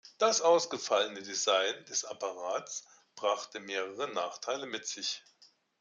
[0.17, 5.21] Das ausgefallene Design des Apparats brachte mehrere Nachteile mit sich.